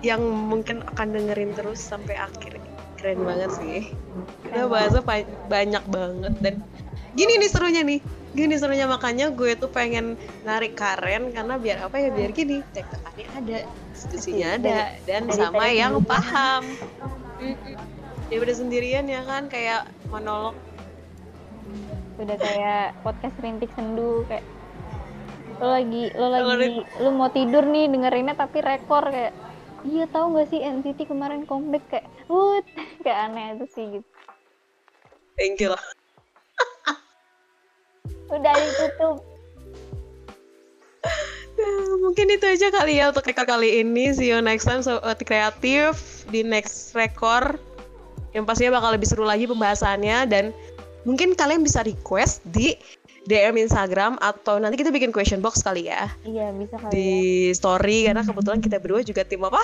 yang 0.00 0.24
mungkin 0.24 0.80
akan 0.96 1.12
dengerin 1.12 1.52
terus 1.52 1.84
sampai 1.84 2.16
akhir. 2.16 2.56
Keren 2.96 3.20
banget 3.20 3.52
sih. 3.52 3.92
Kita 4.48 4.64
pa- 5.04 5.28
banyak 5.52 5.84
banget 5.92 6.34
dan 6.40 6.54
gini 7.12 7.36
nih 7.36 7.50
serunya 7.52 7.84
nih. 7.84 8.00
gini 8.32 8.56
serunya 8.56 8.88
makanya 8.88 9.28
gue 9.28 9.52
tuh 9.60 9.68
pengen 9.68 10.16
narik 10.40 10.72
Karen 10.72 11.36
karena 11.36 11.60
biar 11.60 11.84
apa 11.84 12.00
ya 12.00 12.08
biar 12.08 12.32
gini 12.32 12.64
tektokannya 12.72 13.28
ada 13.28 13.58
diskusinya 13.92 14.56
ada 14.56 14.96
dan 15.04 15.28
sama 15.28 15.68
yang 15.68 16.00
paham 16.00 16.64
Mm-mm. 17.36 17.76
daripada 18.32 18.56
sendirian 18.56 19.04
ya 19.04 19.20
kan 19.28 19.52
kayak 19.52 19.84
monolog 20.08 20.56
udah 22.16 22.38
kayak 22.40 22.96
podcast 23.04 23.36
rintik 23.44 23.68
sendu 23.76 24.24
kayak 24.24 24.48
lo 25.62 25.66
lagi 25.70 26.02
lo 26.18 26.26
lagi 26.30 26.82
lo 26.98 27.08
mau 27.14 27.30
tidur 27.30 27.62
nih 27.66 27.86
dengerinnya 27.86 28.34
tapi 28.34 28.58
rekor 28.62 29.06
kayak 29.10 29.34
iya 29.86 30.06
tahu 30.10 30.34
nggak 30.34 30.48
sih 30.50 30.62
NCT 30.62 31.10
kemarin 31.10 31.46
comeback 31.46 31.84
kayak 31.90 32.06
wut 32.26 32.66
kayak 33.06 33.30
aneh 33.30 33.58
itu 33.58 33.66
sih 33.70 33.84
gitu. 33.98 34.08
Thank 35.38 35.58
you. 35.62 35.72
Lah 35.72 35.84
udah 38.32 38.54
ditutup. 38.56 39.16
Mungkin 42.02 42.26
itu 42.32 42.44
aja 42.48 42.68
kali 42.72 42.98
ya 42.98 43.12
untuk 43.12 43.28
record 43.28 43.46
kali 43.46 43.84
ini. 43.84 44.10
See 44.16 44.32
you 44.32 44.40
next 44.40 44.66
time 44.66 44.80
sobat 44.80 45.20
kreatif 45.22 46.24
di 46.32 46.40
next 46.42 46.96
record 46.96 47.60
yang 48.32 48.48
pastinya 48.48 48.80
bakal 48.80 48.96
lebih 48.96 49.06
seru 49.06 49.28
lagi 49.28 49.44
pembahasannya. 49.44 50.26
Dan 50.26 50.50
mungkin 51.04 51.36
kalian 51.36 51.62
bisa 51.62 51.84
request 51.84 52.40
di 52.50 52.74
DM 53.22 53.54
Instagram 53.54 54.18
atau 54.18 54.58
nanti 54.58 54.74
kita 54.74 54.90
bikin 54.90 55.14
question 55.14 55.38
box 55.38 55.62
kali 55.62 55.86
ya. 55.86 56.10
Iya 56.26 56.50
bisa 56.54 56.74
kali 56.74 56.90
di 56.90 57.08
ya. 57.50 57.54
story 57.54 58.10
karena 58.10 58.22
kebetulan 58.26 58.58
kita 58.58 58.76
berdua 58.82 59.00
juga 59.06 59.22
tim 59.22 59.42
apa? 59.46 59.62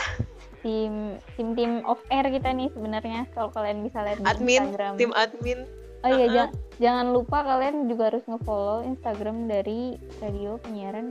Tim 0.62 1.18
tim 1.34 1.48
tim 1.58 1.72
off 1.82 1.98
air 2.10 2.26
kita 2.30 2.54
nih 2.54 2.70
sebenarnya 2.70 3.26
kalau 3.34 3.50
kalian 3.50 3.82
bisa 3.82 4.02
lihat 4.06 4.18
di 4.22 4.26
admin 4.26 4.62
Instagram. 4.70 4.92
tim 4.94 5.10
admin. 5.14 5.58
Oh 6.06 6.10
iya 6.14 6.26
Uh-uh. 6.26 6.30
jangan 6.30 6.50
jangan 6.78 7.06
lupa 7.10 7.38
kalian 7.42 7.76
juga 7.90 8.02
harus 8.14 8.22
ngefollow 8.30 8.86
Instagram 8.86 9.50
dari 9.50 9.98
radio 10.22 10.54
penyiaran 10.62 11.10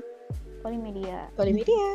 Polimedia. 0.63 1.27
Polimedia. 1.36 1.89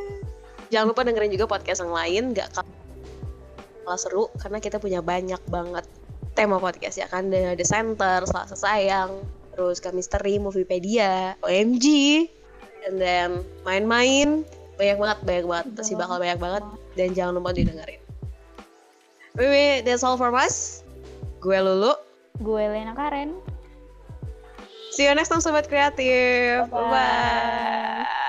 Jangan 0.68 0.86
lupa 0.92 1.04
dengerin 1.04 1.32
juga 1.32 1.48
podcast 1.48 1.80
yang 1.84 1.92
lain 1.92 2.22
nggak 2.36 2.48
kalah 2.52 3.98
seru 4.00 4.28
karena 4.40 4.60
kita 4.60 4.76
punya 4.76 5.00
banyak 5.00 5.40
banget 5.48 5.84
tema 6.32 6.56
podcast 6.56 6.96
ya 7.00 7.08
kan? 7.08 7.28
Ada 7.28 7.56
The 7.56 7.66
Center, 7.66 8.24
Selasa 8.24 8.56
Sayang, 8.56 9.20
terus 9.52 9.78
kami 9.78 10.00
misteri, 10.00 10.40
Moviepedia, 10.40 11.36
OMG, 11.44 11.86
and 12.88 12.96
then 12.98 13.44
main-main 13.62 14.42
banyak 14.80 14.98
banget, 14.98 15.18
banyak 15.22 15.46
banget, 15.46 15.66
pasti 15.78 15.94
bakal 15.94 16.16
banyak 16.18 16.40
banget 16.40 16.64
dan 16.96 17.08
jangan 17.14 17.38
lupa 17.38 17.54
didengerin. 17.54 18.00
Anyway, 19.38 19.80
that's 19.84 20.04
all 20.04 20.20
from 20.20 20.36
us. 20.36 20.84
Gue 21.40 21.58
Lulu. 21.58 21.94
gue 22.40 22.64
Lena 22.64 22.96
Karen 22.96 23.36
See 24.92 25.08
you 25.08 25.14
next 25.16 25.32
time 25.32 25.40
Sobat 25.40 25.72
Kreatif. 25.72 26.68
Bye-bye. 26.68 26.92
Bye-bye. 26.92 28.20